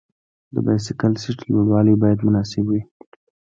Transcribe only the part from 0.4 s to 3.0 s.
د بایسکل سیټ لوړوالی باید مناسب وي.